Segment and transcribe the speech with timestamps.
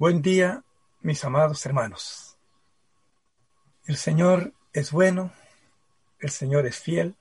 [0.00, 0.62] Buen día,
[1.00, 2.36] mis amados hermanos.
[3.84, 5.32] El Señor es bueno,
[6.20, 7.16] el Señor es fiel,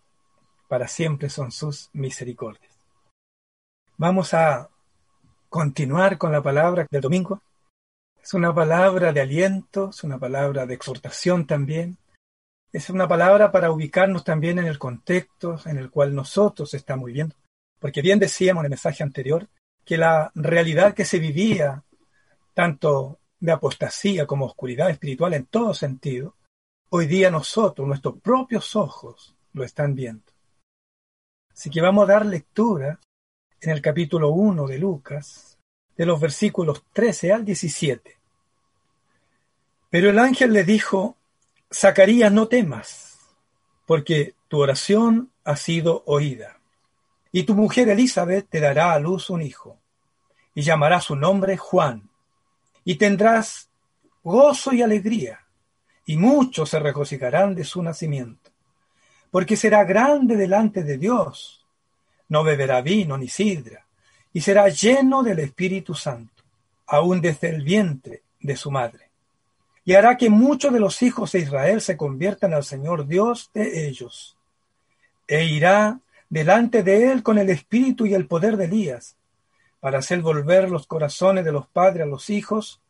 [0.68, 2.72] para siempre son sus misericordias.
[3.98, 4.70] Vamos a
[5.50, 7.42] continuar con la palabra del domingo.
[8.22, 11.98] Es una palabra de aliento, es una palabra de exhortación también.
[12.72, 17.34] Es una palabra para ubicarnos también en el contexto en el cual nosotros estamos viviendo.
[17.80, 19.48] Porque bien decíamos en el mensaje anterior
[19.84, 21.84] que la realidad que se vivía
[22.58, 26.34] tanto de apostasía como oscuridad espiritual en todo sentido,
[26.90, 30.26] hoy día nosotros, nuestros propios ojos, lo están viendo.
[31.54, 33.00] Así que vamos a dar lectura
[33.62, 35.60] en el capítulo 1 de Lucas,
[35.96, 38.18] de los versículos 13 al 17.
[39.92, 41.16] Pero el ángel le dijo,
[41.72, 43.20] Zacarías, no temas,
[43.86, 46.58] porque tu oración ha sido oída,
[47.32, 49.78] y tu mujer Elizabeth te dará a luz un hijo,
[50.56, 52.10] y llamará su nombre Juan
[52.90, 53.70] y tendrás
[54.24, 55.46] gozo y alegría,
[56.06, 58.50] y muchos se regocijarán de su nacimiento,
[59.30, 61.66] porque será grande delante de Dios,
[62.30, 63.86] no beberá vino ni sidra,
[64.32, 66.44] y será lleno del Espíritu Santo,
[66.86, 69.10] aun desde el vientre de su madre.
[69.84, 73.90] Y hará que muchos de los hijos de Israel se conviertan al Señor Dios de
[73.90, 74.38] ellos,
[75.28, 76.00] e irá
[76.30, 79.18] delante de él con el espíritu y el poder de Elías,
[79.80, 82.82] para hacer volver los corazones de los padres a los hijos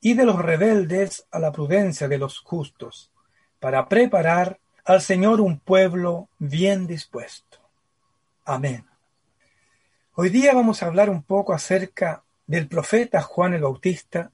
[0.00, 3.10] y de los rebeldes a la prudencia de los justos,
[3.58, 7.58] para preparar al Señor un pueblo bien dispuesto.
[8.44, 8.86] Amén.
[10.14, 14.30] Hoy día vamos a hablar un poco acerca del profeta Juan el Bautista,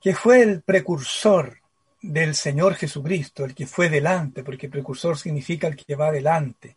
[0.00, 1.58] que fue el precursor
[2.02, 6.76] del Señor Jesucristo, el que fue delante, porque precursor significa el que va delante,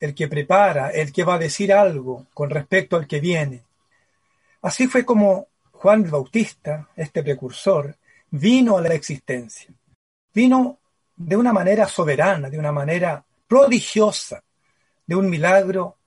[0.00, 3.62] el que prepara, el que va a decir algo con respecto al que viene.
[4.62, 7.96] Así fue como Juan Bautista, este precursor,
[8.30, 9.74] vino a la existencia.
[10.32, 10.78] Vino
[11.16, 14.42] de una manera soberana, de una manera prodigiosa,
[15.06, 15.98] de un milagro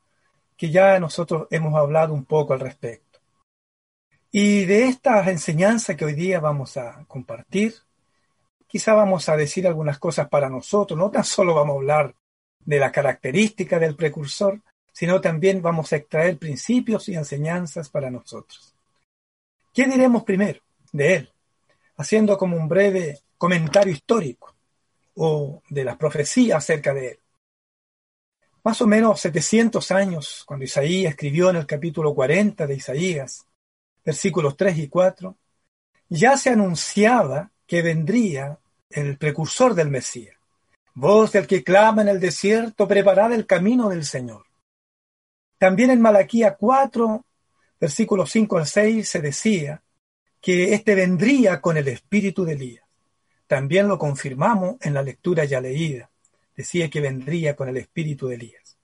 [0.58, 3.20] que ya nosotros hemos hablado un poco al respecto.
[4.32, 7.76] Y de estas enseñanzas que hoy día vamos a compartir,
[8.68, 12.16] quizá vamos a decir algunas cosas para nosotros, no tan solo vamos a hablar
[12.60, 14.62] de la característica del precursor,
[14.96, 18.74] sino también vamos a extraer principios y enseñanzas para nosotros.
[19.74, 20.62] ¿Qué diremos primero
[20.94, 21.34] de él?
[21.98, 24.56] Haciendo como un breve comentario histórico
[25.16, 27.20] o de las profecías acerca de él.
[28.64, 33.46] Más o menos 700 años, cuando Isaías escribió en el capítulo 40 de Isaías,
[34.06, 35.36] versículos 3 y 4,
[36.08, 40.38] ya se anunciaba que vendría el precursor del Mesías.
[40.94, 44.46] Voz del que clama en el desierto, preparad el camino del Señor.
[45.58, 47.26] También en Malaquía 4,
[47.80, 49.82] versículos 5 al 6 se decía
[50.42, 52.86] que éste vendría con el espíritu de Elías.
[53.48, 56.10] También lo confirmamos en la lectura ya leída.
[56.56, 58.78] Decía que vendría con el espíritu de Elías.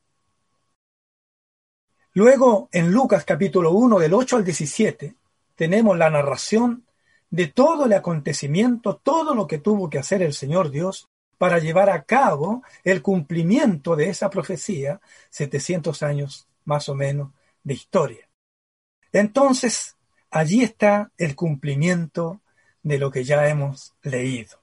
[2.14, 5.16] Luego, en Lucas capítulo 1, del 8 al 17,
[5.56, 6.86] tenemos la narración
[7.30, 11.08] de todo el acontecimiento, todo lo que tuvo que hacer el Señor Dios
[11.38, 15.00] para llevar a cabo el cumplimiento de esa profecía,
[15.30, 17.32] 700 años más o menos
[17.64, 18.30] de historia.
[19.12, 19.98] Entonces,
[20.30, 22.42] allí está el cumplimiento
[22.84, 24.62] de lo que ya hemos leído.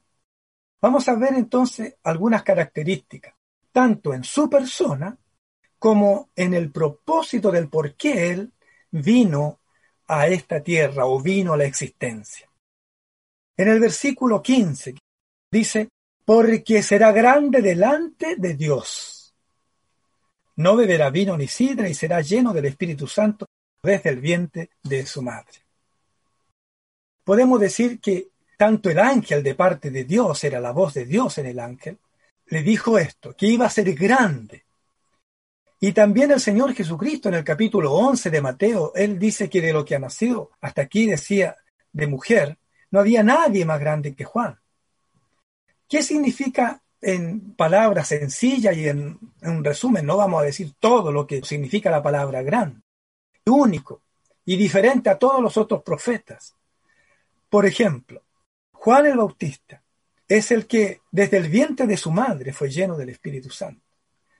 [0.80, 3.34] Vamos a ver entonces algunas características,
[3.72, 5.18] tanto en su persona
[5.78, 8.52] como en el propósito del por qué él
[8.90, 9.60] vino
[10.06, 12.50] a esta tierra o vino a la existencia.
[13.56, 14.94] En el versículo 15
[15.50, 15.88] dice,
[16.24, 19.17] porque será grande delante de Dios.
[20.58, 23.46] No beberá vino ni sidra y será lleno del Espíritu Santo
[23.80, 25.54] desde el vientre de su madre.
[27.22, 31.38] Podemos decir que tanto el ángel de parte de Dios, era la voz de Dios
[31.38, 31.98] en el ángel,
[32.46, 34.64] le dijo esto, que iba a ser grande.
[35.78, 39.72] Y también el Señor Jesucristo en el capítulo 11 de Mateo, él dice que de
[39.72, 41.56] lo que ha nacido, hasta aquí decía,
[41.92, 42.58] de mujer,
[42.90, 44.58] no había nadie más grande que Juan.
[45.88, 50.06] ¿Qué significa en palabras sencillas y en, un resumen?
[50.06, 52.82] No vamos a decir todo lo que significa la palabra gran
[53.46, 54.02] único
[54.44, 56.54] y diferente a todos los otros profetas.
[57.48, 58.22] Por ejemplo,
[58.72, 59.82] Juan el Bautista
[60.26, 63.82] es el que desde el vientre de su madre fue lleno del Espíritu Santo.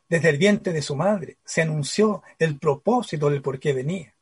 [0.09, 4.15] Desde el vientre de su madre se anunció el propósito del por qué venía.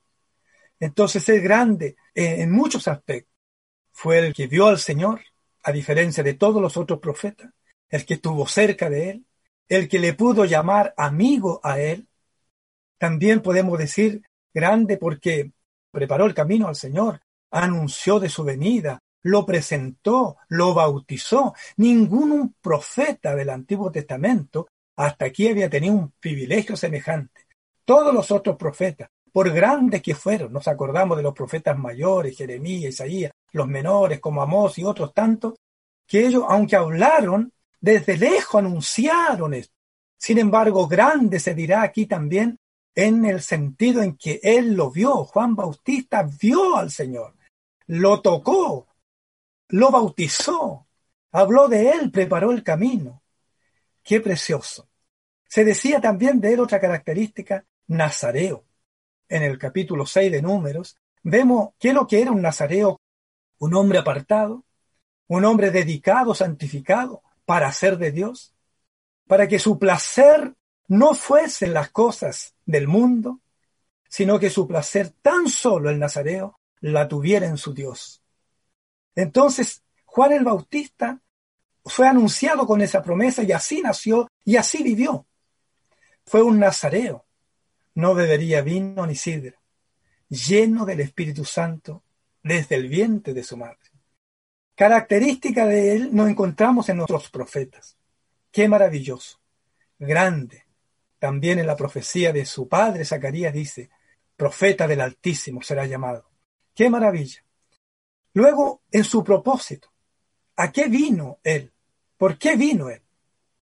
[0.79, 3.35] Entonces es grande en muchos aspectos.
[3.93, 5.21] Fue el que vio al Señor,
[5.63, 7.51] a diferencia de todos los otros profetas,
[7.89, 9.27] el que estuvo cerca de él,
[9.69, 12.09] el que le pudo llamar amigo a él.
[12.99, 14.23] También podemos decir
[14.53, 15.53] grande porque
[15.91, 21.55] preparó el camino al Señor, anunció de su venida, lo presentó, lo bautizó.
[21.77, 27.43] Ningún profeta del Antiguo Testamento hasta aquí había tenido un privilegio semejante.
[27.85, 32.95] Todos los otros profetas, por grandes que fueron, nos acordamos de los profetas mayores, Jeremías,
[32.95, 35.55] Isaías, los menores como Amós y otros tantos,
[36.07, 39.75] que ellos, aunque hablaron, desde lejos anunciaron esto.
[40.19, 42.59] Sin embargo, grande se dirá aquí también
[42.95, 45.25] en el sentido en que él lo vio.
[45.25, 47.35] Juan Bautista vio al Señor,
[47.87, 48.89] lo tocó,
[49.69, 50.87] lo bautizó,
[51.33, 53.23] habló de él, preparó el camino.
[54.03, 54.89] Qué precioso.
[55.49, 58.65] Se decía también de él otra característica, nazareo.
[59.29, 63.01] En el capítulo 6 de Números vemos qué es lo que era un nazareo,
[63.59, 64.65] un hombre apartado,
[65.29, 68.55] un hombre dedicado, santificado para ser de Dios,
[69.27, 70.55] para que su placer
[70.89, 73.41] no fuesen las cosas del mundo,
[74.09, 78.23] sino que su placer tan solo el nazareo la tuviera en su Dios.
[79.15, 81.21] Entonces, Juan el Bautista
[81.85, 85.27] fue anunciado con esa promesa y así nació y así vivió.
[86.25, 87.25] Fue un nazareo,
[87.95, 89.61] no bebería vino ni sidra,
[90.29, 92.03] lleno del Espíritu Santo
[92.43, 93.96] desde el vientre de su madre.
[94.77, 97.97] Característica de él no encontramos en otros profetas.
[98.53, 99.41] Qué maravilloso,
[99.99, 100.67] grande.
[101.19, 103.89] También en la profecía de su padre Zacarías dice,
[104.37, 106.31] profeta del Altísimo será llamado.
[106.75, 107.43] Qué maravilla.
[108.35, 109.91] Luego, en su propósito,
[110.57, 111.73] ¿a qué vino él?
[112.19, 113.01] ¿Por qué vino él?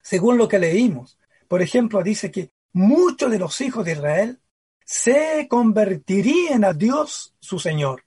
[0.04, 1.18] Según lo que leímos,
[1.48, 4.40] por ejemplo, dice que muchos de los hijos de Israel
[4.86, 8.06] se convertirían a Dios su Señor.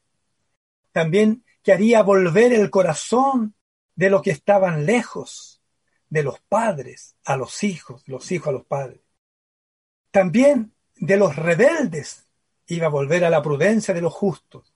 [0.92, 3.54] También que haría volver el corazón
[3.96, 5.62] de los que estaban lejos,
[6.10, 9.00] de los padres a los hijos, los hijos a los padres.
[10.10, 12.28] También de los rebeldes
[12.66, 14.74] iba a volver a la prudencia de los justos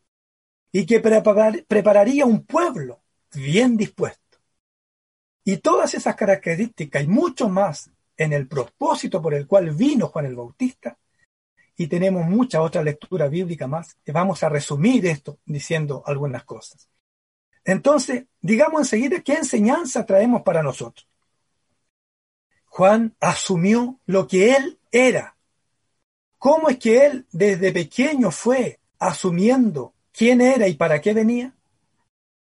[0.73, 3.03] y que prepararía un pueblo
[3.35, 4.39] bien dispuesto.
[5.45, 10.27] Y todas esas características y mucho más en el propósito por el cual vino Juan
[10.27, 10.99] el Bautista,
[11.81, 16.89] y tenemos mucha otra lectura bíblica más, vamos a resumir esto diciendo algunas cosas.
[17.65, 21.09] Entonces, digamos enseguida qué enseñanza traemos para nosotros.
[22.65, 25.37] Juan asumió lo que él era.
[26.37, 31.55] ¿Cómo es que él desde pequeño fue asumiendo quién era y para qué venía?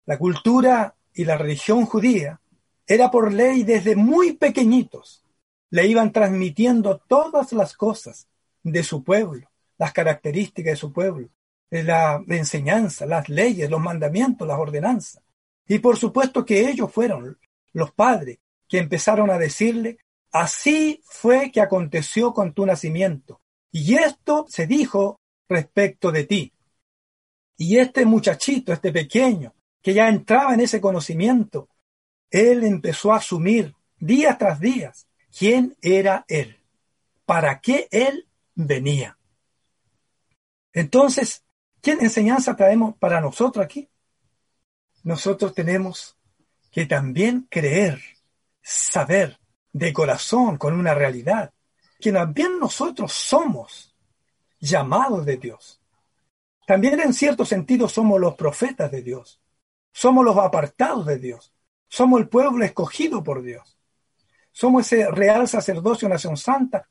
[0.06, 2.40] La cultura y la religión judía
[2.86, 5.24] era por ley desde muy pequeñitos.
[5.72, 8.28] Le iban transmitiendo todas las cosas
[8.66, 9.48] de su pueblo,
[9.78, 11.30] las características de su pueblo,
[11.70, 15.24] la enseñanza, las leyes, los mandamientos, las ordenanzas.
[15.68, 17.38] Y por supuesto que ellos fueron
[17.74, 20.00] los padres que empezaron a decirle,
[20.32, 23.40] así fue que aconteció con tu nacimiento.
[23.72, 26.54] Y esto se dijo respecto de ti.
[27.58, 31.70] Y este muchachito, este pequeño, que ya entraba en ese conocimiento,
[32.32, 34.92] él empezó a asumir día tras día
[35.38, 36.58] quién era él,
[37.26, 39.18] para qué él venía.
[40.74, 41.44] Entonces,
[41.82, 43.90] ¿qué enseñanza traemos para nosotros aquí?
[45.04, 46.18] Nosotros tenemos
[46.72, 48.02] que también creer,
[48.62, 49.40] saber
[49.72, 51.54] de corazón, con una realidad,
[52.00, 53.96] que también nosotros somos
[54.60, 55.82] llamados de Dios.
[56.66, 59.42] También en cierto sentido somos los profetas de Dios.
[59.92, 61.54] Somos los apartados de Dios.
[61.88, 63.78] Somos el pueblo escogido por Dios.
[64.52, 66.90] Somos ese real sacerdocio, nación santa.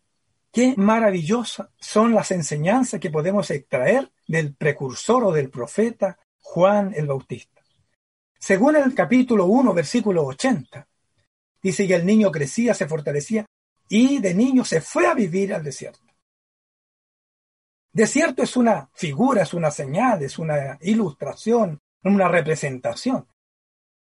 [0.54, 7.08] Qué maravillosas son las enseñanzas que podemos extraer del precursor o del profeta Juan el
[7.08, 7.60] Bautista.
[8.38, 10.86] Según el capítulo 1, versículo 80,
[11.60, 13.44] dice que el niño crecía, se fortalecía
[13.88, 16.06] y de niño se fue a vivir al desierto.
[17.92, 23.26] Desierto es una figura, es una señal, es una ilustración, una representación.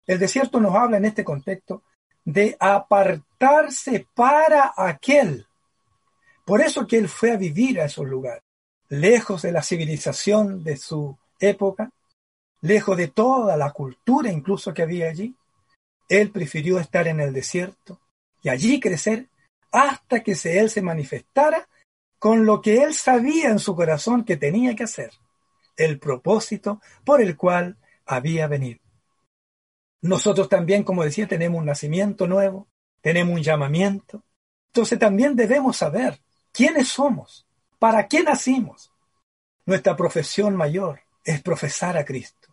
[0.06, 1.82] El desierto nos habla en este contexto
[2.24, 5.46] de apartarse para aquel.
[6.50, 8.42] Por eso que él fue a vivir a esos lugares,
[8.88, 11.92] lejos de la civilización de su época,
[12.60, 15.36] lejos de toda la cultura incluso que había allí.
[16.08, 18.00] Él prefirió estar en el desierto
[18.42, 19.28] y allí crecer
[19.70, 21.68] hasta que él se manifestara
[22.18, 25.12] con lo que él sabía en su corazón que tenía que hacer,
[25.76, 27.76] el propósito por el cual
[28.06, 28.80] había venido.
[30.02, 32.66] Nosotros también, como decía, tenemos un nacimiento nuevo,
[33.02, 34.24] tenemos un llamamiento.
[34.72, 36.18] Entonces también debemos saber
[36.52, 37.46] quiénes somos,
[37.78, 38.92] para qué nacimos.
[39.66, 42.48] Nuestra profesión mayor es profesar a Cristo.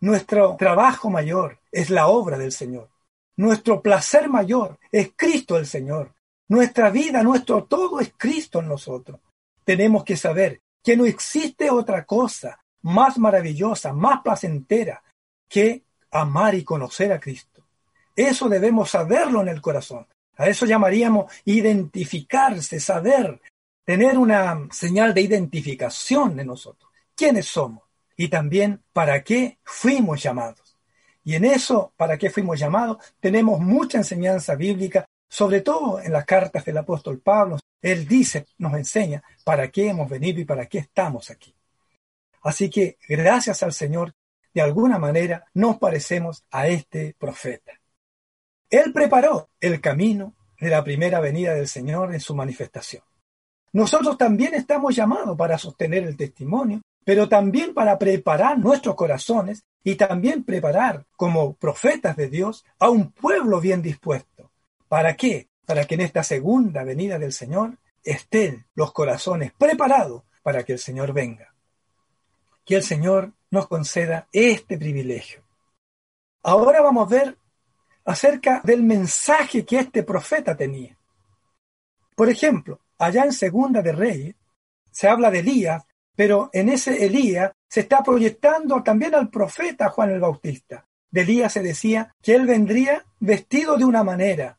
[0.00, 2.90] Nuestro trabajo mayor es la obra del Señor.
[3.36, 6.14] Nuestro placer mayor es Cristo el Señor.
[6.48, 9.20] Nuestra vida, nuestro todo es Cristo en nosotros.
[9.64, 15.02] Tenemos que saber que no existe otra cosa más maravillosa, más placentera
[15.48, 17.66] que amar y conocer a Cristo.
[18.14, 20.06] Eso debemos saberlo en el corazón.
[20.36, 23.40] A eso llamaríamos identificarse, saber,
[23.84, 26.90] tener una señal de identificación de nosotros.
[27.14, 27.84] ¿Quiénes somos?
[28.16, 30.76] Y también para qué fuimos llamados.
[31.24, 36.24] Y en eso, para qué fuimos llamados, tenemos mucha enseñanza bíblica, sobre todo en las
[36.24, 37.58] cartas del apóstol Pablo.
[37.82, 41.54] Él dice, nos enseña para qué hemos venido y para qué estamos aquí.
[42.42, 44.14] Así que gracias al Señor,
[44.54, 47.75] de alguna manera nos parecemos a este profeta.
[48.70, 53.02] Él preparó el camino de la primera venida del Señor en su manifestación.
[53.72, 59.94] Nosotros también estamos llamados para sostener el testimonio, pero también para preparar nuestros corazones y
[59.96, 64.50] también preparar como profetas de Dios a un pueblo bien dispuesto.
[64.88, 65.48] ¿Para qué?
[65.66, 70.78] Para que en esta segunda venida del Señor estén los corazones preparados para que el
[70.78, 71.54] Señor venga.
[72.64, 75.42] Que el Señor nos conceda este privilegio.
[76.42, 77.38] Ahora vamos a ver
[78.06, 80.96] acerca del mensaje que este profeta tenía.
[82.14, 84.34] Por ejemplo, allá en Segunda de Reyes
[84.90, 85.84] se habla de Elías,
[86.14, 90.86] pero en ese Elías se está proyectando también al profeta Juan el Bautista.
[91.10, 94.56] De Elías se decía que él vendría vestido de una manera.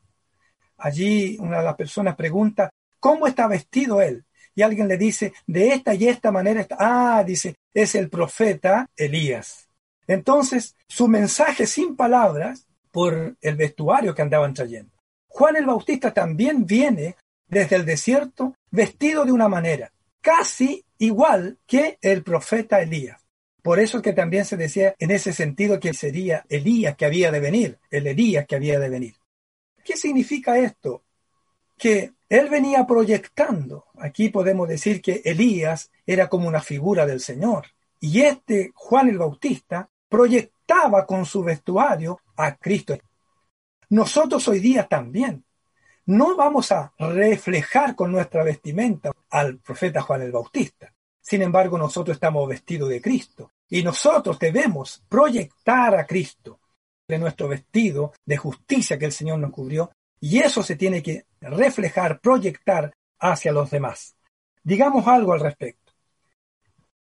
[0.77, 4.25] Allí una de las personas pregunta, ¿cómo está vestido él?
[4.53, 6.77] Y alguien le dice, de esta y esta manera está.
[6.79, 9.67] Ah, dice, es el profeta Elías.
[10.05, 12.66] Entonces, su mensaje sin palabras
[12.97, 14.91] por el vestuario que andaban trayendo.
[15.27, 21.99] Juan el Bautista también viene desde el desierto vestido de una manera casi igual que
[22.01, 23.23] el profeta Elías.
[23.61, 27.39] Por eso que también se decía en ese sentido que sería Elías que había de
[27.39, 29.15] venir, el Elías que había de venir.
[29.85, 31.03] ¿Qué significa esto?
[31.77, 33.85] Que él venía proyectando.
[33.99, 37.67] Aquí podemos decir que Elías era como una figura del Señor.
[37.99, 42.97] Y este Juan el Bautista proyectaba con su vestuario a Cristo.
[43.89, 45.43] Nosotros hoy día también
[46.05, 50.93] no vamos a reflejar con nuestra vestimenta al profeta Juan el Bautista.
[51.19, 56.61] Sin embargo, nosotros estamos vestidos de Cristo y nosotros debemos proyectar a Cristo
[57.07, 61.25] de nuestro vestido de justicia que el Señor nos cubrió y eso se tiene que
[61.41, 64.15] reflejar, proyectar hacia los demás.
[64.63, 65.93] Digamos algo al respecto.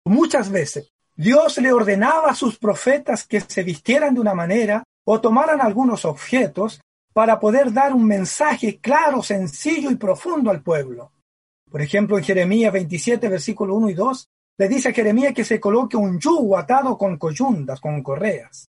[0.05, 5.21] Muchas veces Dios le ordenaba a sus profetas que se vistieran de una manera o
[5.21, 6.81] tomaran algunos objetos
[7.13, 11.13] para poder dar un mensaje claro, sencillo y profundo al pueblo.
[11.71, 14.29] Por ejemplo, en Jeremías 27, versículo 1 y 2,
[14.59, 18.69] le dice a Jeremías que se coloque un yugo atado con coyundas, con correas.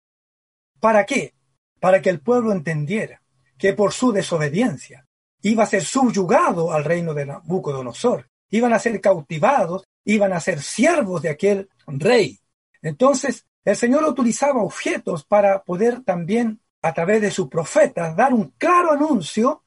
[0.79, 1.33] ¿Para qué?
[1.79, 3.21] Para que el pueblo entendiera
[3.57, 5.05] que por su desobediencia
[5.41, 10.61] iba a ser subyugado al reino de Nabucodonosor, iban a ser cautivados, iban a ser
[10.61, 12.39] siervos de aquel rey.
[12.81, 18.53] Entonces, el Señor utilizaba objetos para poder también, a través de sus profetas, dar un
[18.57, 19.61] claro anuncio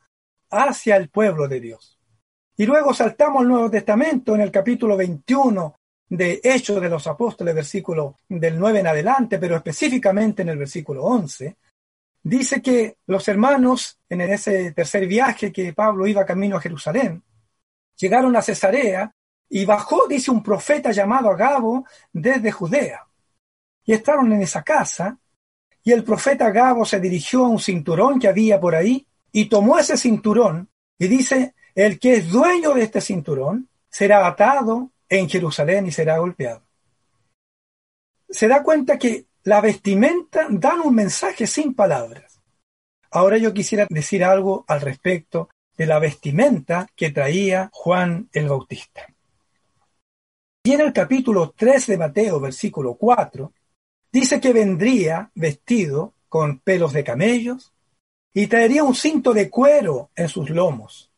[0.50, 2.00] hacia el pueblo de Dios.
[2.56, 5.76] Y luego saltamos al Nuevo Testamento en el capítulo 21
[6.08, 11.04] de Hechos de los Apóstoles, versículo del 9 en adelante, pero específicamente en el versículo
[11.04, 11.56] 11,
[12.24, 17.22] dice que los hermanos, en ese tercer viaje que Pablo iba camino a Jerusalén,
[17.96, 19.14] llegaron a Cesarea
[19.48, 23.06] y bajó, dice, un profeta llamado Agabo desde Judea.
[23.84, 25.18] Y estaban en esa casa,
[25.82, 29.78] y el profeta Agabo se dirigió a un cinturón que había por ahí, y tomó
[29.78, 35.86] ese cinturón, y dice, el que es dueño de este cinturón será atado en Jerusalén
[35.86, 36.62] y será golpeado.
[38.28, 42.40] Se da cuenta que la vestimenta dan un mensaje sin palabras.
[43.10, 49.06] Ahora yo quisiera decir algo al respecto de la vestimenta que traía Juan el Bautista.
[50.64, 53.52] Y en el capítulo 3 de Mateo, versículo 4,
[54.12, 57.72] dice que vendría vestido con pelos de camellos
[58.34, 61.10] y traería un cinto de cuero en sus lomos.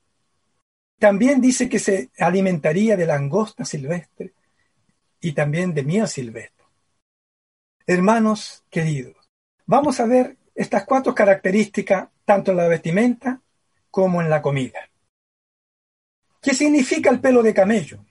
[0.99, 4.33] También dice que se alimentaría de langosta silvestre
[5.21, 6.65] y también de miel silvestre.
[7.87, 9.17] Hermanos queridos,
[9.67, 13.41] vamos a ver estas cuatro características tanto en la vestimenta
[13.91, 14.89] como en la comida.
[16.41, 18.05] ¿Qué significa el pelo de camello?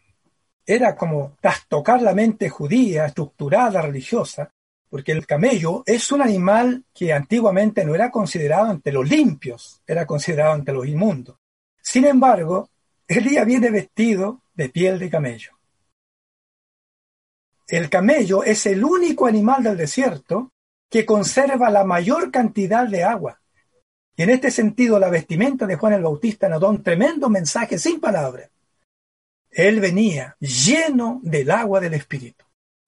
[0.65, 4.49] era como trastocar la mente judía, estructurada, religiosa,
[4.93, 10.05] porque el camello es un animal que antiguamente no era considerado entre los limpios, era
[10.05, 11.35] considerado entre los inmundos.
[11.81, 12.69] Sin embargo,
[13.07, 15.53] Elías viene vestido de piel de camello.
[17.67, 20.51] El camello es el único animal del desierto
[20.91, 23.41] que conserva la mayor cantidad de agua.
[24.15, 27.79] Y en este sentido, la vestimenta de Juan el Bautista nos da un tremendo mensaje
[27.79, 28.51] sin palabras.
[29.49, 32.42] Él venía lleno del agua del Espíritu.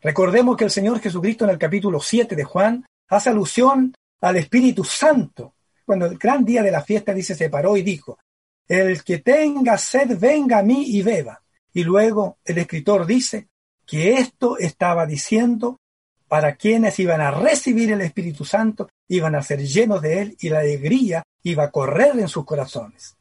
[0.05, 4.83] Recordemos que el Señor Jesucristo en el capítulo 7 de Juan hace alusión al Espíritu
[4.83, 5.55] Santo.
[5.83, 8.19] Cuando el gran día de la fiesta dice, se paró y dijo,
[8.67, 11.41] el que tenga sed venga a mí y beba.
[11.74, 13.47] Y luego el escritor dice
[13.83, 15.79] que esto estaba diciendo
[16.27, 20.50] para quienes iban a recibir el Espíritu Santo, iban a ser llenos de él y
[20.50, 23.15] la alegría iba a correr en sus corazones.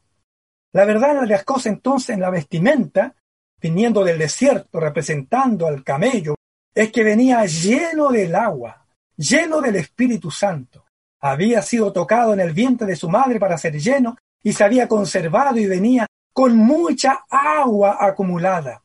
[0.73, 3.15] La verdad de las cosas entonces en la vestimenta,
[3.59, 6.35] viniendo del desierto, representando al camello,
[6.75, 10.85] es que venía lleno del agua, lleno del Espíritu Santo.
[11.21, 14.89] Había sido tocado en el vientre de su madre para ser lleno y se había
[14.89, 18.83] conservado y venía con mucha agua acumulada.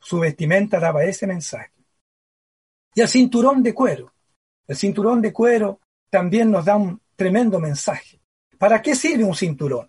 [0.00, 1.72] Su vestimenta daba ese mensaje.
[2.94, 4.12] Y el cinturón de cuero.
[4.66, 5.80] El cinturón de cuero
[6.10, 8.20] también nos da un tremendo mensaje.
[8.56, 9.88] ¿Para qué sirve un cinturón?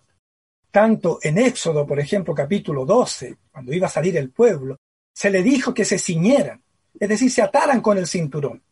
[0.70, 4.76] Tanto en Éxodo, por ejemplo, capítulo 12, cuando iba a salir el pueblo,
[5.12, 6.62] se le dijo que se ciñeran,
[7.00, 8.62] es decir, se ataran con el cinturón.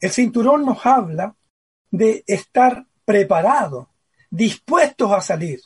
[0.00, 1.36] El cinturón nos habla
[1.90, 3.90] de estar preparado,
[4.30, 5.60] dispuestos a salir,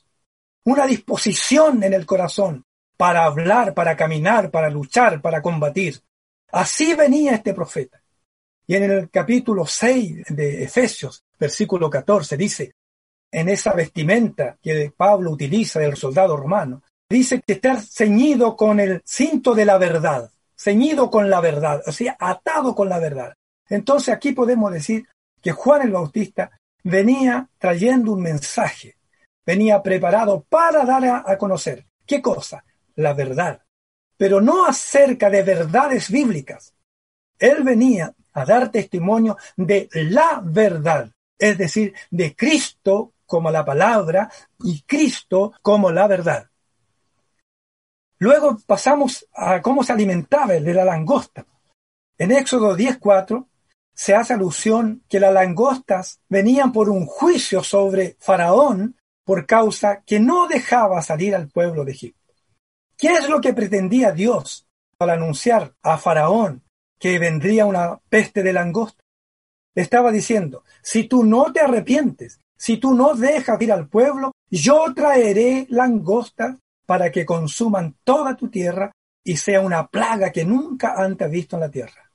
[0.65, 2.65] una disposición en el corazón
[2.97, 6.03] para hablar, para caminar, para luchar, para combatir.
[6.53, 8.03] Así venía este profeta.
[8.67, 12.75] Y en el capítulo 6 de Efesios, versículo 14, dice,
[13.31, 19.03] en esa vestimenta que Pablo utiliza del soldado romano, dice que estar ceñido con el
[19.05, 23.35] cinto de la verdad, ceñido con la verdad, o sea, atado con la verdad.
[23.69, 25.09] Entonces aquí podemos decir
[25.41, 26.51] que Juan el Bautista
[26.85, 28.97] venía trayendo un mensaje,
[29.47, 31.87] venía preparado para dar a, conocer.
[32.07, 32.63] ¿Qué cosa?
[32.97, 33.63] La verdad.
[34.19, 36.75] Pero no acerca de verdades bíblicas.
[37.39, 44.31] Él venía a dar testimonio de la verdad, es decir, de Cristo como la palabra
[44.63, 46.50] y Cristo como la verdad.
[48.21, 51.47] Luego pasamos a cómo se alimentaba el de la langosta.
[52.19, 53.47] En Éxodo 10.4
[53.95, 60.21] se hace alusión que las langostas venían por un juicio sobre Faraón por causa que
[60.21, 62.35] no dejaba salir al pueblo de Egipto.
[62.99, 66.63] ¿Qué es lo que pretendía Dios al anunciar a Faraón
[66.99, 69.03] que vendría una peste de langosta?
[69.75, 74.93] Estaba diciendo, si tú no te arrepientes, si tú no dejas ir al pueblo, yo
[74.95, 76.59] traeré langostas
[76.91, 78.91] para que consuman toda tu tierra
[79.23, 82.11] y sea una plaga que nunca antes visto en la tierra.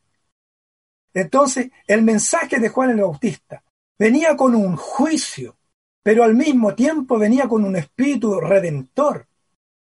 [1.13, 3.63] Entonces, el mensaje de Juan el Bautista
[3.97, 5.55] venía con un juicio,
[6.03, 9.25] pero al mismo tiempo venía con un espíritu redentor.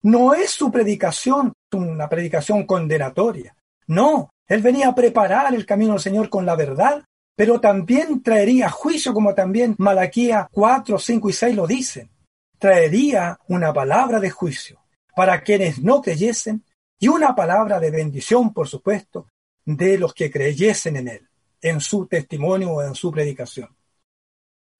[0.03, 3.55] No es su predicación una predicación condenatoria.
[3.87, 7.03] No, él venía a preparar el camino del Señor con la verdad,
[7.35, 12.14] pero también traería juicio, como también Malaquía 4, 5 y 6 lo dicen.
[12.57, 14.81] Traería una palabra de juicio
[15.15, 16.63] para quienes no creyesen
[16.99, 19.27] y una palabra de bendición, por supuesto,
[19.65, 21.29] de los que creyesen en él,
[21.61, 23.75] en su testimonio o en su predicación.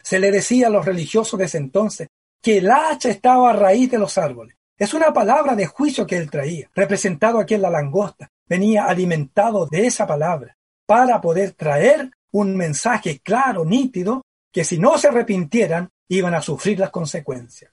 [0.01, 2.07] Se le decía a los religiosos de ese entonces
[2.41, 4.55] que el hacha estaba a raíz de los árboles.
[4.77, 8.29] Es una palabra de juicio que él traía, representado aquí en la langosta.
[8.45, 14.97] Venía alimentado de esa palabra para poder traer un mensaje claro, nítido, que si no
[14.97, 17.71] se arrepintieran iban a sufrir las consecuencias.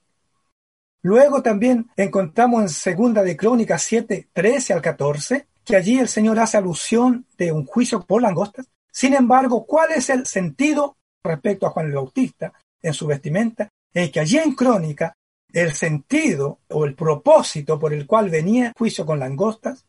[1.03, 6.39] Luego también encontramos en Segunda de Crónicas 7, 13 al 14, que allí el Señor
[6.39, 8.67] hace alusión de un juicio por langostas.
[8.91, 13.69] Sin embargo, ¿cuál es el sentido respecto a Juan el Bautista en su vestimenta?
[13.93, 15.17] Es que allí en Crónica
[15.53, 19.85] el sentido o el propósito por el cual venía juicio con langostas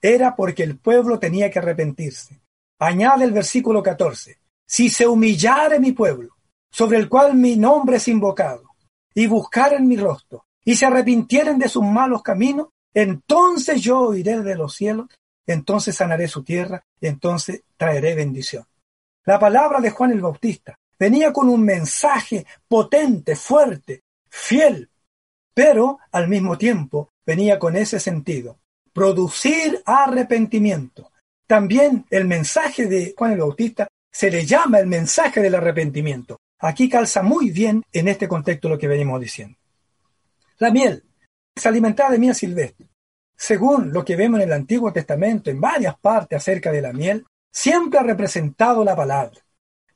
[0.00, 2.40] era porque el pueblo tenía que arrepentirse.
[2.78, 4.38] Añade el versículo 14.
[4.66, 6.33] Si se humillare mi pueblo,
[6.74, 8.64] sobre el cual mi nombre es invocado,
[9.14, 14.56] y buscaren mi rostro, y se arrepintieren de sus malos caminos, entonces yo oiré de
[14.56, 15.06] los cielos,
[15.46, 18.64] entonces sanaré su tierra, entonces traeré bendición.
[19.24, 24.90] La palabra de Juan el Bautista venía con un mensaje potente, fuerte, fiel,
[25.54, 28.58] pero al mismo tiempo venía con ese sentido,
[28.92, 31.12] producir arrepentimiento.
[31.46, 36.40] También el mensaje de Juan el Bautista se le llama el mensaje del arrepentimiento.
[36.60, 39.58] Aquí calza muy bien en este contexto lo que venimos diciendo.
[40.58, 41.04] La miel
[41.54, 42.88] se alimentaba de miel silvestre.
[43.36, 47.26] Según lo que vemos en el Antiguo Testamento, en varias partes acerca de la miel,
[47.50, 49.40] siempre ha representado la palabra.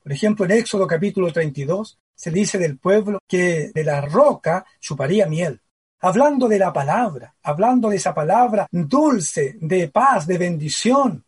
[0.03, 5.27] Por ejemplo, en Éxodo capítulo 32 se dice del pueblo que de la roca chuparía
[5.27, 5.61] miel.
[6.01, 11.25] Hablando de la palabra, hablando de esa palabra dulce, de paz, de bendición,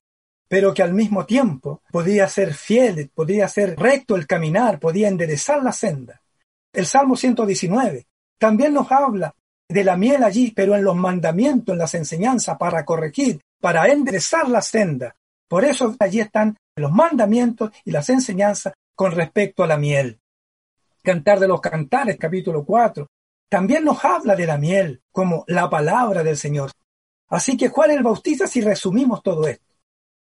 [0.51, 5.63] pero que al mismo tiempo podía ser fiel, podía ser recto el caminar, podía enderezar
[5.63, 6.21] la senda.
[6.73, 9.33] El Salmo 119 también nos habla
[9.69, 14.49] de la miel allí, pero en los mandamientos, en las enseñanzas, para corregir, para enderezar
[14.49, 15.15] la senda.
[15.47, 20.19] Por eso allí están los mandamientos y las enseñanzas con respecto a la miel.
[21.01, 23.07] Cantar de los Cantares, capítulo 4,
[23.49, 26.73] también nos habla de la miel como la palabra del Señor.
[27.29, 29.70] Así que Juan el Bautista, si resumimos todo esto,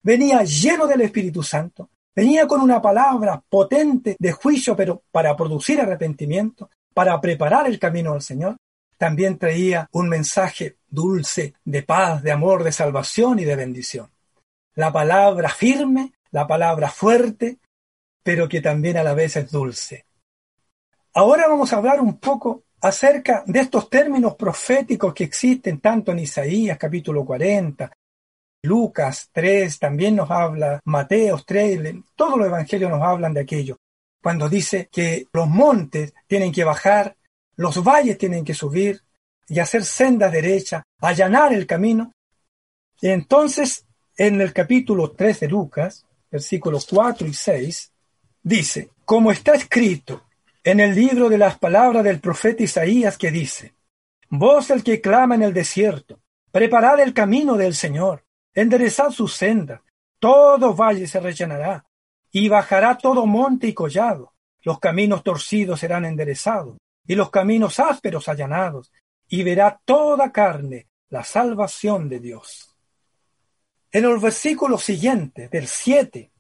[0.06, 5.82] venía lleno del Espíritu Santo, venía con una palabra potente de juicio, pero para producir
[5.82, 8.56] arrepentimiento, para preparar el camino al Señor,
[8.98, 14.12] también traía un mensaje dulce de paz, de amor, de salvación y de bendición.
[14.76, 17.58] La palabra firme, la palabra fuerte,
[18.22, 20.06] pero que también a la vez es dulce.
[21.16, 26.20] Ahora vamos a hablar un poco acerca de estos términos proféticos que existen tanto en
[26.20, 27.92] Isaías capítulo 40,
[28.66, 33.78] Lucas 3, también nos habla Mateo 3, todos los evangelios nos hablan de aquello,
[34.22, 37.16] cuando dice que los montes tienen que bajar
[37.56, 39.02] los valles tienen que subir
[39.48, 42.12] y hacer senda derecha, allanar el camino.
[43.00, 43.86] Y entonces,
[44.18, 47.92] en el capítulo 3 de Lucas, versículos 4 y 6,
[48.44, 50.24] dice, como está escrito
[50.64, 53.74] en el libro de las palabras del profeta Isaías que dice,
[54.30, 56.20] Vos el que clama en el desierto,
[56.52, 58.24] preparad el camino del Señor,
[58.56, 59.84] enderezad su senda,
[60.20, 61.86] todo valle se rellenará,
[62.32, 68.28] y bajará todo monte y collado, los caminos torcidos serán enderezados, y los caminos ásperos
[68.28, 68.92] allanados,
[69.28, 72.76] y verá toda carne la salvación de Dios.
[73.92, 76.32] En los versículos siguientes, del 7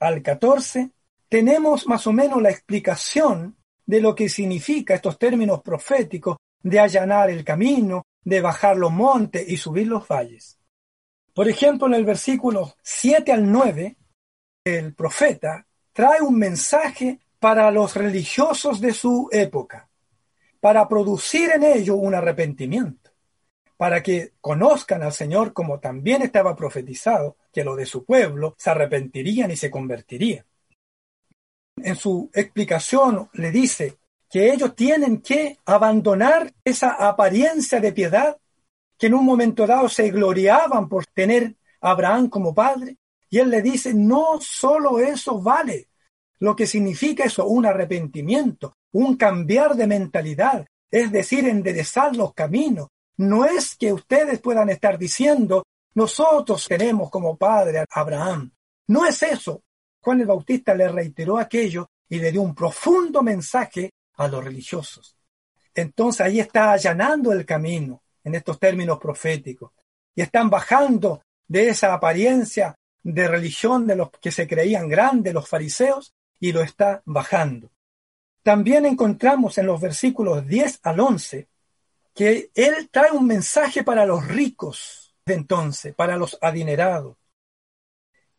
[0.00, 0.90] al 14,
[1.28, 7.30] tenemos más o menos la explicación de lo que significa estos términos proféticos de allanar
[7.30, 10.58] el camino, de bajar los montes y subir los valles.
[11.34, 13.96] Por ejemplo, en el versículo 7 al 9,
[14.64, 19.88] el profeta trae un mensaje para los religiosos de su época
[20.62, 23.10] para producir en ello un arrepentimiento,
[23.76, 28.70] para que conozcan al Señor como también estaba profetizado, que lo de su pueblo se
[28.70, 30.46] arrepentirían y se convertirían.
[31.78, 33.96] En su explicación le dice
[34.30, 38.36] que ellos tienen que abandonar esa apariencia de piedad
[39.02, 43.50] que en un momento dado se gloriaban por tener a Abraham como padre, y él
[43.50, 45.88] le dice, no solo eso vale,
[46.38, 52.90] lo que significa eso, un arrepentimiento, un cambiar de mentalidad, es decir, enderezar los caminos.
[53.16, 58.52] No es que ustedes puedan estar diciendo, nosotros tenemos como padre a Abraham.
[58.86, 59.64] No es eso.
[60.00, 65.16] Juan el Bautista le reiteró aquello y le dio un profundo mensaje a los religiosos.
[65.74, 69.72] Entonces ahí está allanando el camino en estos términos proféticos
[70.14, 75.48] y están bajando de esa apariencia de religión de los que se creían grandes, los
[75.48, 77.70] fariseos, y lo está bajando.
[78.42, 81.48] También encontramos en los versículos 10 al 11
[82.14, 87.16] que él trae un mensaje para los ricos de entonces, para los adinerados.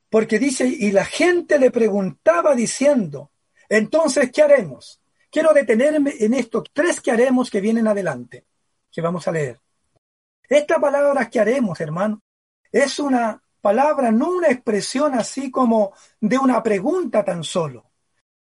[0.09, 3.31] Porque dice, y la gente le preguntaba diciendo,
[3.69, 5.01] entonces, ¿qué haremos?
[5.31, 8.45] Quiero detenerme en estos tres que haremos que vienen adelante,
[8.91, 9.62] que vamos a leer.
[10.47, 12.21] Esta palabra que haremos, hermano,
[12.71, 17.93] es una palabra, no una expresión así como de una pregunta tan solo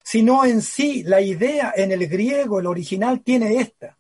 [0.03, 3.99] sino en sí la idea en el griego, el original, tiene esta,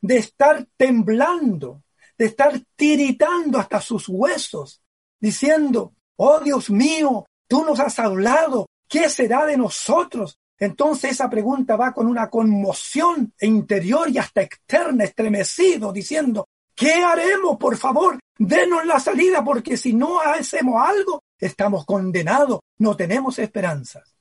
[0.00, 1.82] de estar temblando,
[2.16, 4.82] de estar tiritando hasta sus huesos,
[5.20, 10.38] diciendo, oh Dios mío, tú nos has hablado, ¿qué será de nosotros?
[10.58, 16.48] Entonces esa pregunta va con una conmoción interior y hasta externa, estremecido, diciendo,
[16.82, 17.58] ¿qué haremos?
[17.58, 24.16] Por favor, denos la salida, porque si no hacemos algo, estamos condenados, no tenemos esperanzas.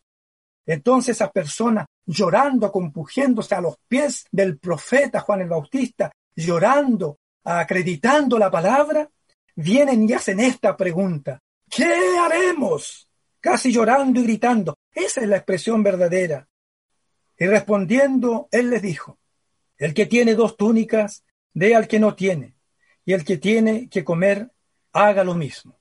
[0.67, 8.37] Entonces esa persona llorando, compugiéndose a los pies del profeta Juan el Bautista, llorando, acreditando
[8.37, 9.09] la palabra,
[9.55, 11.39] vienen y hacen esta pregunta.
[11.67, 13.07] ¿Qué haremos?
[13.39, 14.75] Casi llorando y gritando.
[14.93, 16.47] Esa es la expresión verdadera.
[17.39, 19.17] Y respondiendo, él les dijo,
[19.79, 22.55] el que tiene dos túnicas, dé al que no tiene,
[23.05, 24.51] y el que tiene que comer,
[24.93, 25.77] haga lo mismo.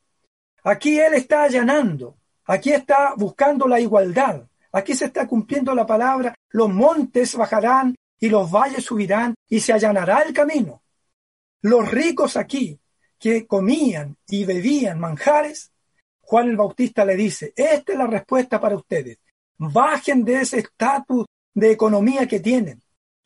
[0.64, 6.35] Aquí él está allanando, aquí está buscando la igualdad, Aquí se está cumpliendo la palabra,
[6.50, 10.83] los montes bajarán y los valles subirán y se allanará el camino.
[11.62, 12.78] Los ricos aquí,
[13.18, 15.72] que comían y bebían manjares,
[16.20, 19.18] Juan el Bautista le dice, esta es la respuesta para ustedes.
[19.59, 22.80] Bajen de ese estatus de economía que tienen.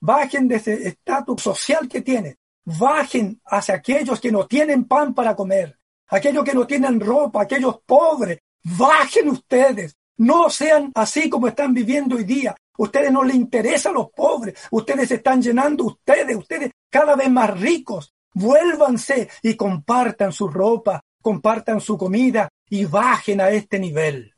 [0.04, 2.36] Bajen de ese estatus social que tienen.
[2.62, 7.80] Bajen hacia aquellos que no tienen pan para comer, aquellos que no tienen ropa, aquellos
[7.86, 8.38] pobres.
[8.62, 9.96] Bajen ustedes.
[10.18, 12.54] No sean así como están viviendo hoy día.
[12.76, 14.54] Ustedes no les interesan los pobres.
[14.70, 18.12] Ustedes se están llenando ustedes, ustedes cada vez más ricos.
[18.34, 24.34] Vuélvanse y compartan su ropa, compartan su comida y bajen a este nivel.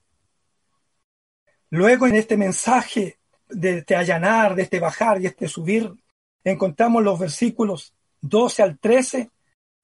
[1.71, 3.16] Luego en este mensaje
[3.49, 5.93] de este allanar, de este bajar y este subir,
[6.45, 9.31] encontramos los versículos 12 al 13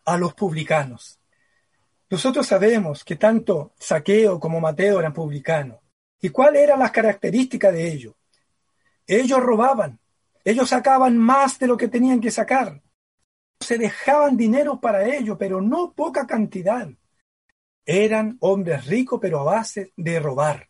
[0.05, 1.18] a los publicanos.
[2.11, 5.79] Nosotros sabemos que tanto Saqueo como Mateo eran publicanos.
[6.20, 8.14] ¿Y cuáles eran las características de ellos?
[9.07, 9.98] Ellos robaban,
[10.44, 12.83] ellos sacaban más de lo que tenían que sacar.
[13.61, 16.88] Se dejaban dinero para ello, pero no poca cantidad.
[17.85, 20.68] Eran hombres ricos, pero a base de robar.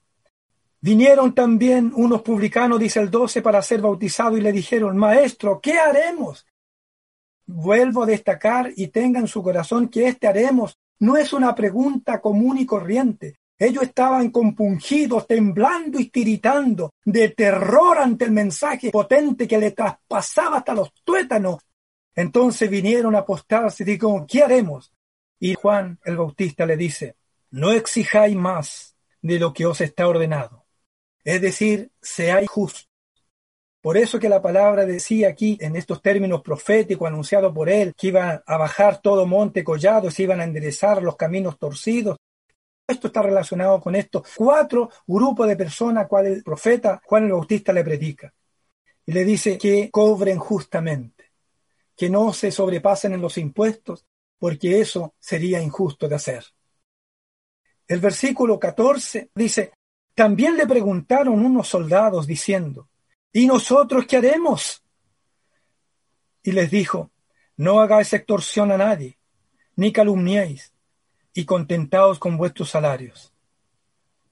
[0.83, 5.79] Vinieron también unos publicanos, dice el 12, para ser bautizados y le dijeron, Maestro, ¿qué
[5.79, 6.45] haremos?
[7.47, 12.21] Vuelvo a destacar y tenga en su corazón que este haremos no es una pregunta
[12.21, 13.37] común y corriente.
[13.57, 20.59] Ellos estaban compungidos, temblando y tiritando de terror ante el mensaje potente que le traspasaba
[20.59, 21.59] hasta los tuétanos.
[22.13, 24.93] Entonces vinieron a postarse y dijeron, ¿qué haremos?
[25.39, 27.15] Y Juan el Bautista le dice,
[27.53, 30.62] no exijáis más de lo que os está ordenado.
[31.25, 32.89] Es decir, seáis justos.
[33.81, 38.09] Por eso que la palabra decía aquí, en estos términos proféticos anunciados por él, que
[38.09, 42.17] iba a bajar todo monte collado, se iban a enderezar los caminos torcidos.
[42.87, 47.73] Esto está relacionado con estos cuatro grupos de personas cuales el profeta Juan el Bautista
[47.73, 48.33] le predica.
[49.05, 51.33] Y le dice que cobren justamente,
[51.97, 54.07] que no se sobrepasen en los impuestos,
[54.39, 56.45] porque eso sería injusto de hacer.
[57.89, 59.73] El versículo 14 dice,
[60.15, 62.89] también le preguntaron unos soldados diciendo,
[63.33, 64.83] ¿y nosotros qué haremos?
[66.43, 67.11] Y les dijo,
[67.57, 69.19] no hagáis extorsión a nadie,
[69.77, 70.73] ni calumniéis,
[71.35, 73.33] y contentaos con vuestros salarios.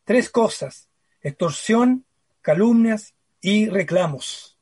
[0.04, 0.88] Tres cosas,
[1.22, 2.04] extorsión,
[2.42, 4.58] calumnias y reclamos.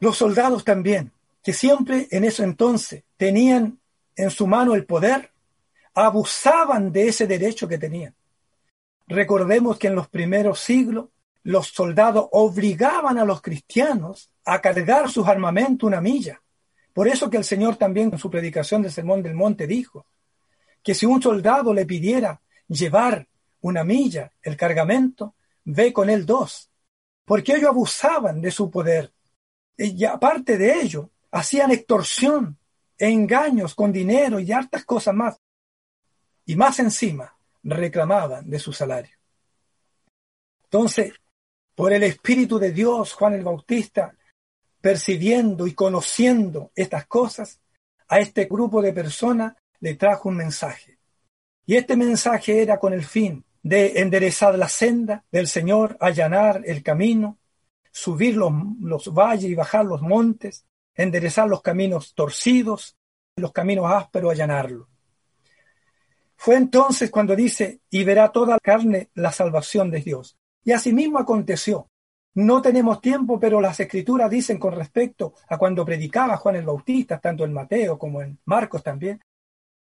[0.00, 3.78] Los soldados también, que siempre en ese entonces tenían
[4.16, 5.32] en su mano el poder,
[5.94, 8.14] abusaban de ese derecho que tenían.
[9.08, 11.08] Recordemos que en los primeros siglos
[11.42, 16.42] los soldados obligaban a los cristianos a cargar sus armamentos una milla.
[16.92, 20.06] Por eso que el Señor también en su predicación del Sermón del Monte dijo
[20.82, 23.26] que si un soldado le pidiera llevar
[23.62, 26.70] una milla el cargamento, ve con él dos,
[27.24, 29.10] porque ellos abusaban de su poder.
[29.76, 32.58] Y aparte de ello, hacían extorsión
[32.98, 35.40] engaños con dinero y hartas cosas más.
[36.44, 39.16] Y más encima, reclamaban de su salario.
[40.64, 41.12] Entonces,
[41.74, 44.14] por el Espíritu de Dios, Juan el Bautista,
[44.80, 47.60] percibiendo y conociendo estas cosas,
[48.08, 50.98] a este grupo de personas le trajo un mensaje.
[51.66, 56.82] Y este mensaje era con el fin de enderezar la senda del Señor, allanar el
[56.82, 57.38] camino,
[57.90, 62.96] subir los, los valles y bajar los montes, enderezar los caminos torcidos,
[63.36, 64.88] los caminos ásperos, allanarlo.
[66.40, 70.38] Fue entonces cuando dice, y verá toda la carne la salvación de Dios.
[70.64, 71.90] Y asimismo aconteció.
[72.34, 77.18] No tenemos tiempo, pero las escrituras dicen con respecto a cuando predicaba Juan el Bautista,
[77.18, 79.20] tanto en Mateo como en Marcos también,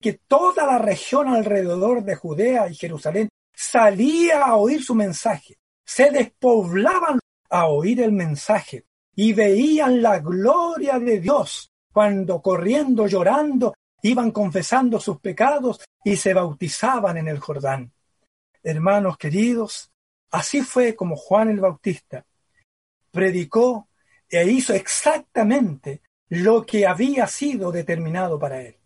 [0.01, 6.13] que toda la región alrededor de Judea y Jerusalén salía a oír su mensaje, se
[6.13, 7.19] despoblaban
[7.51, 8.85] a oír el mensaje,
[9.17, 16.33] y veían la gloria de Dios cuando corriendo, llorando, iban confesando sus pecados y se
[16.33, 17.93] bautizaban en el Jordán.
[18.63, 19.91] Hermanos queridos,
[20.31, 22.25] así fue como Juan el Bautista
[23.15, 23.89] predicó
[24.29, 28.77] e hizo exactamente lo que había sido determinado para él.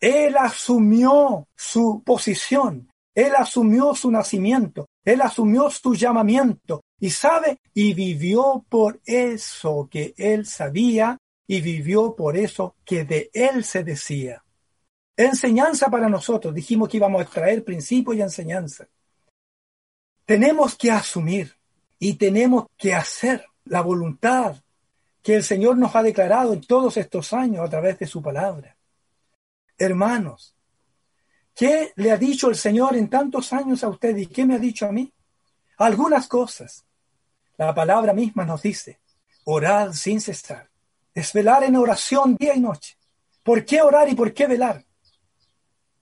[0.00, 7.94] Él asumió su posición, él asumió su nacimiento, él asumió su llamamiento y sabe, y
[7.94, 14.44] vivió por eso que él sabía y vivió por eso que de él se decía.
[15.16, 16.54] Enseñanza para nosotros.
[16.54, 18.86] Dijimos que íbamos a extraer principio y enseñanza.
[20.24, 21.54] Tenemos que asumir
[21.98, 24.56] y tenemos que hacer la voluntad
[25.22, 28.76] que el Señor nos ha declarado en todos estos años a través de su palabra.
[29.78, 30.54] Hermanos,
[31.54, 34.58] ¿qué le ha dicho el Señor en tantos años a usted y qué me ha
[34.58, 35.12] dicho a mí?
[35.78, 36.84] Algunas cosas.
[37.56, 39.00] La palabra misma nos dice,
[39.44, 40.68] orad sin cesar.
[41.14, 42.96] Es velar en oración día y noche.
[43.42, 44.83] ¿Por qué orar y por qué velar?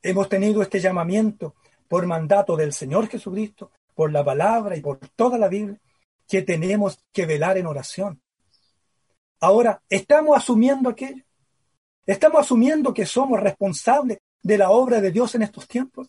[0.03, 1.55] Hemos tenido este llamamiento
[1.89, 5.79] por mandato del Señor Jesucristo, por la palabra y por toda la Biblia,
[6.27, 8.21] que tenemos que velar en oración.
[9.41, 11.23] Ahora, ¿estamos asumiendo aquello?
[12.05, 16.09] ¿Estamos asumiendo que somos responsables de la obra de Dios en estos tiempos?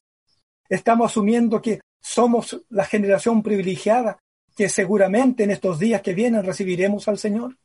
[0.69, 4.17] ¿Estamos asumiendo que somos la generación privilegiada
[4.55, 7.57] que seguramente en estos días que vienen recibiremos al Señor?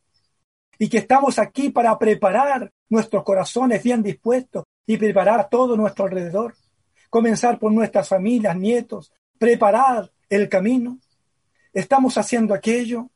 [0.77, 6.55] Y que estamos aquí para preparar nuestros corazones bien dispuestos y preparar todo nuestro alrededor.
[7.09, 10.99] Comenzar por nuestras familias, nietos, preparar el camino.
[11.73, 13.09] Estamos haciendo aquello.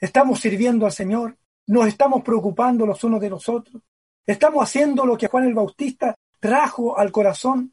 [0.00, 1.36] Estamos sirviendo al Señor.
[1.66, 3.82] Nos estamos preocupando los unos de los otros.
[4.26, 7.72] Estamos haciendo lo que Juan el Bautista trajo al corazón.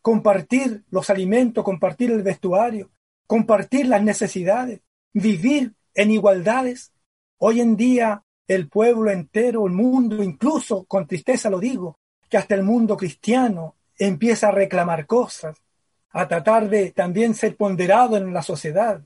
[0.00, 2.90] Compartir los alimentos, compartir el vestuario,
[3.26, 4.80] compartir las necesidades,
[5.12, 6.92] vivir en igualdades.
[7.38, 12.54] Hoy en día el pueblo entero, el mundo, incluso con tristeza lo digo, que hasta
[12.54, 15.56] el mundo cristiano empieza a reclamar cosas,
[16.10, 19.02] a tratar de también ser ponderado en la sociedad,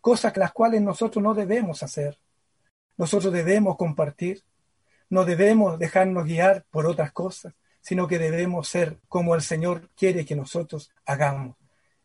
[0.00, 2.18] cosas las cuales nosotros no debemos hacer.
[2.96, 4.42] Nosotros debemos compartir,
[5.10, 10.24] no debemos dejarnos guiar por otras cosas, sino que debemos ser como el Señor quiere
[10.24, 11.56] que nosotros hagamos.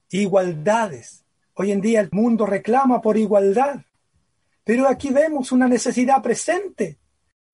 [0.09, 1.25] Igualdades.
[1.55, 3.81] Hoy en día el mundo reclama por igualdad,
[4.63, 6.97] pero aquí vemos una necesidad presente.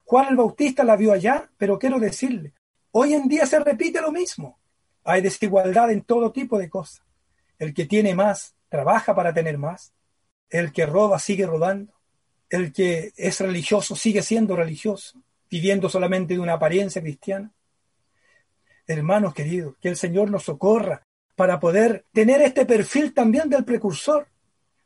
[0.04, 2.54] Juan el Bautista la vio allá, pero quiero decirle,
[2.92, 4.60] hoy en día se repite lo mismo.
[5.04, 7.02] Hay desigualdad en todo tipo de cosas.
[7.58, 9.94] El que tiene más trabaja para tener más.
[10.50, 11.94] El que roba sigue robando.
[12.50, 17.52] El que es religioso sigue siendo religioso, viviendo solamente de una apariencia cristiana.
[18.88, 21.04] Hermanos queridos, que el Señor nos socorra
[21.36, 24.28] para poder tener este perfil también del precursor.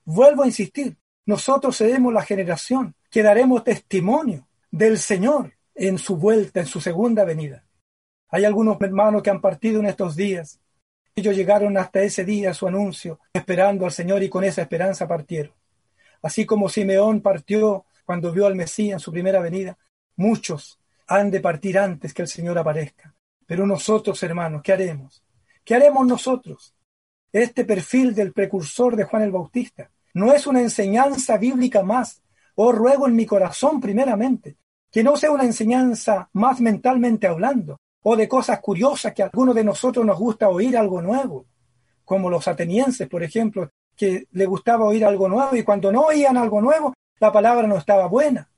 [0.04, 6.60] Vuelvo a insistir, nosotros seremos la generación que daremos testimonio del Señor en su vuelta,
[6.60, 7.63] en su segunda venida.
[8.34, 10.60] Hay algunos hermanos que han partido en estos días.
[11.16, 15.54] Ellos llegaron hasta ese día su anuncio, esperando al Señor y con esa esperanza partieron.
[16.24, 19.78] Así como Simeón partió cuando vio al Mesías en su primera venida,
[20.16, 23.14] muchos han de partir antes que el Señor aparezca.
[23.46, 25.24] Pero nosotros, hermanos, ¿qué haremos?
[25.64, 26.74] ¿Qué haremos nosotros?
[27.32, 32.24] Este perfil del precursor de Juan el Bautista no es una enseñanza bíblica más.
[32.56, 34.58] Oh, ruego en mi corazón primeramente,
[34.92, 39.56] que no sea una enseñanza más mentalmente hablando, o de cosas curiosas que a algunos
[39.56, 41.46] de nosotros nos gusta oír algo nuevo,
[42.06, 46.38] como los atenienses, por ejemplo, que le gustaba oír algo nuevo y cuando no oían
[46.38, 48.50] algo nuevo, la palabra no estaba buena.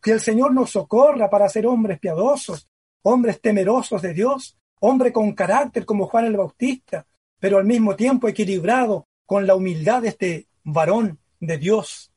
[0.00, 2.68] Que el Señor nos socorra para ser hombres piadosos,
[3.02, 7.06] hombres temerosos de Dios, hombre con carácter como Juan el Bautista,
[7.38, 12.12] pero al mismo tiempo equilibrado con la humildad de este varón de Dios.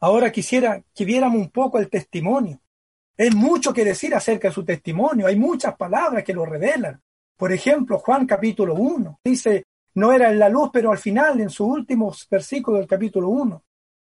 [0.00, 2.60] Ahora quisiera que viéramos un poco el testimonio
[3.16, 7.00] es mucho que decir acerca de su testimonio, hay muchas palabras que lo revelan.
[7.36, 11.50] Por ejemplo, Juan capítulo 1 dice, no era en la luz, pero al final, en
[11.50, 13.62] sus últimos versículos del capítulo 1,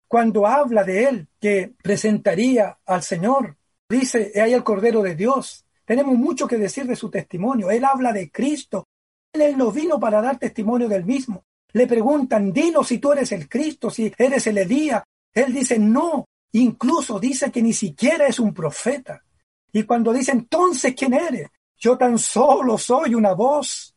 [0.07, 3.57] cuando habla de él que presentaría al Señor,
[3.89, 5.65] dice, ahí el Cordero de Dios.
[5.83, 7.69] Tenemos mucho que decir de su testimonio.
[7.69, 8.87] Él habla de Cristo.
[9.33, 11.43] Él no vino para dar testimonio del mismo.
[11.73, 15.03] Le preguntan, dinos si tú eres el Cristo, si eres el Elías.
[15.33, 19.23] Él dice, no, Incluso dice que ni siquiera es un profeta.
[19.71, 21.49] Y cuando dice entonces, ¿quién eres?
[21.77, 23.93] Yo tan solo soy una voz.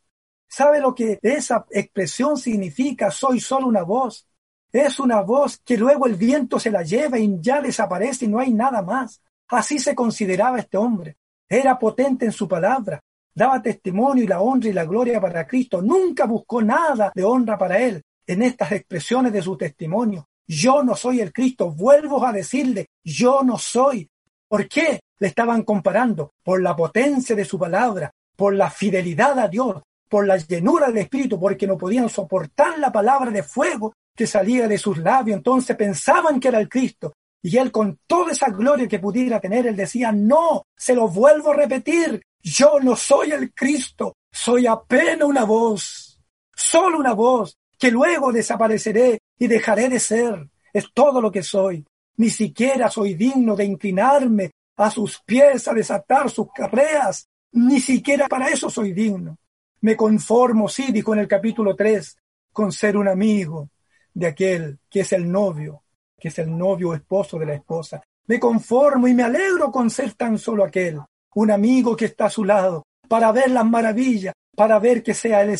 [0.48, 3.10] ¿Sabe lo que esa expresión significa?
[3.10, 4.26] Soy solo una voz.
[4.72, 8.40] Es una voz que luego el viento se la lleva y ya desaparece y no
[8.40, 9.22] hay nada más.
[9.48, 11.16] Así se consideraba este hombre.
[11.48, 15.80] Era potente en su palabra, daba testimonio y la honra y la gloria para Cristo.
[15.80, 20.96] Nunca buscó nada de honra para él en estas expresiones de su testimonio yo no
[20.96, 21.70] soy el Cristo.
[21.70, 24.08] Vuelvo a decirle, yo no soy.
[24.48, 25.00] ¿Por qué?
[25.18, 30.26] Le estaban comparando por la potencia de su palabra, por la fidelidad a Dios, por
[30.26, 34.78] la llenura del Espíritu, porque no podían soportar la palabra de fuego que salía de
[34.78, 35.36] sus labios.
[35.36, 37.12] Entonces pensaban que era el Cristo.
[37.42, 41.52] Y él con toda esa gloria que pudiera tener, él decía, no, se lo vuelvo
[41.52, 46.20] a repetir, yo no soy el Cristo, soy apenas una voz,
[46.54, 50.48] solo una voz, que luego desapareceré y dejaré de ser.
[50.72, 51.84] Es todo lo que soy.
[52.16, 57.28] Ni siquiera soy digno de inclinarme a sus pies a desatar sus carreras.
[57.52, 59.38] Ni siquiera para eso soy digno.
[59.80, 62.16] Me conformo, sí, dijo en el capítulo 3,
[62.52, 63.70] con ser un amigo
[64.12, 65.84] de aquel que es el novio,
[66.18, 68.02] que es el novio o esposo de la esposa.
[68.26, 71.00] Me conformo y me alegro con ser tan solo aquel,
[71.34, 75.42] un amigo que está a su lado, para ver las maravillas, para ver que sea
[75.42, 75.50] él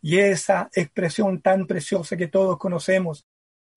[0.00, 3.26] y esa expresión tan preciosa que todos conocemos,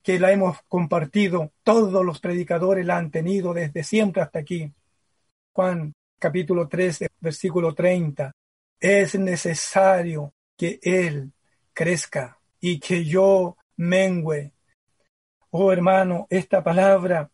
[0.01, 4.72] que la hemos compartido, todos los predicadores la han tenido desde siempre hasta aquí.
[5.53, 8.32] Juan capítulo 13, versículo 30.
[8.80, 11.32] Es necesario que Él
[11.74, 14.53] crezca y que yo mengüe.
[15.51, 17.30] Oh hermano, esta palabra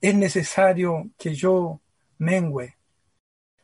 [0.00, 1.80] es necesario que yo
[2.18, 2.76] mengüe.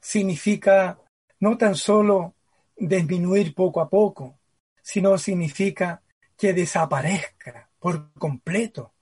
[0.00, 0.98] Significa
[1.40, 2.34] no tan solo
[2.76, 4.38] disminuir poco a poco,
[4.82, 6.02] sino significa
[6.36, 8.92] que desaparezca por completo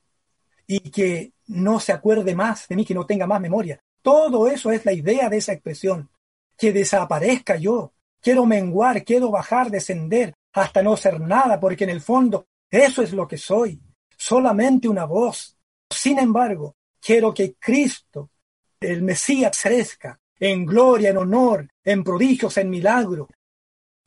[0.67, 3.81] y que no se acuerde más de mí, que no tenga más memoria.
[4.03, 6.09] Todo eso es la idea de esa expresión,
[6.57, 7.93] que desaparezca yo.
[8.21, 13.13] Quiero menguar, quiero bajar, descender, hasta no ser nada, porque en el fondo eso es
[13.13, 13.81] lo que soy,
[14.17, 15.57] solamente una voz.
[15.89, 18.31] Sin embargo, quiero que Cristo,
[18.79, 23.29] el Mesías, crezca en gloria, en honor, en prodigios, en milagro.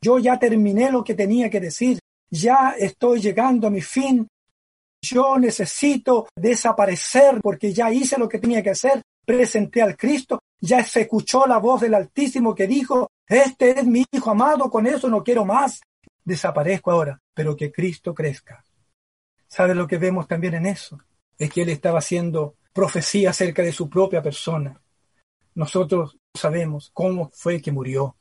[0.04, 1.97] Yo ya terminé lo que tenía que decir,
[2.30, 4.28] ya estoy llegando a mi fin.
[5.01, 10.84] Yo necesito desaparecer porque ya hice lo que tenía que hacer, presenté al Cristo, ya
[10.84, 15.08] se escuchó la voz del Altísimo que dijo, este es mi Hijo amado, con eso
[15.08, 15.80] no quiero más.
[16.26, 18.62] Desaparezco ahora, pero que Cristo crezca.
[19.47, 20.99] ¿Sabe lo que vemos también en eso?
[21.38, 24.82] Es que él estaba haciendo profecía acerca de su propia persona.
[25.56, 28.18] Nosotros sabemos cómo fue que murió.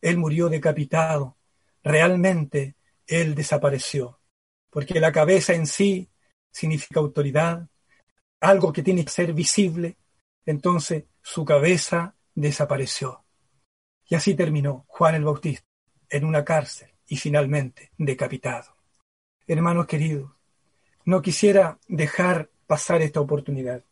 [0.00, 1.36] Él murió decapitado.
[1.82, 2.76] Realmente
[3.06, 4.20] él desapareció.
[4.70, 6.10] Porque la cabeza en sí
[6.50, 7.68] significa autoridad,
[8.40, 9.96] algo que tiene que ser visible.
[10.44, 13.24] Entonces su cabeza desapareció.
[14.08, 15.66] Y así terminó Juan el Bautista
[16.08, 18.76] en una cárcel y finalmente decapitado.
[19.46, 20.30] Hermanos queridos,
[21.04, 23.84] no quisiera dejar pasar esta oportunidad.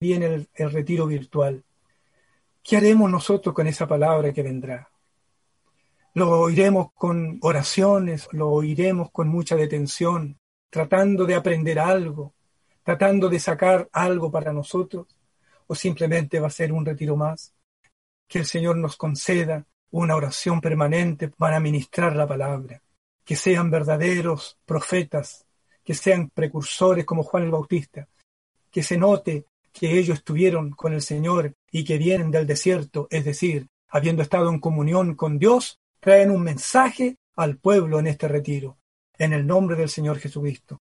[0.00, 1.64] Viene el, retiro virtual.
[2.66, 4.90] ¿Qué haremos nosotros con esa palabra que vendrá?
[6.14, 10.36] Lo oiremos con oraciones, lo oiremos con mucha detención,
[10.68, 12.34] tratando de aprender algo,
[12.82, 15.06] tratando de sacar algo para nosotros,
[15.68, 17.54] o simplemente va a ser un retiro más.
[18.26, 22.82] Que el Señor nos conceda una oración permanente para ministrar la palabra,
[23.24, 25.46] que sean verdaderos profetas
[25.84, 28.08] que sean precursores como Juan el Bautista,
[28.72, 33.26] que se note que ellos estuvieron con el Señor y que vienen del desierto, es
[33.26, 38.78] decir, habiendo estado en comunión con Dios, traen un mensaje al pueblo en este retiro,
[39.18, 40.80] en el nombre del Señor Jesucristo.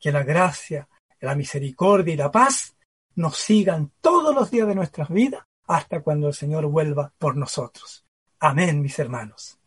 [0.00, 0.88] Que la gracia,
[1.20, 2.74] la misericordia y la paz
[3.14, 8.04] nos sigan todos los días de nuestras vidas hasta cuando el Señor vuelva por nosotros.
[8.40, 9.58] Amén, mis hermanos.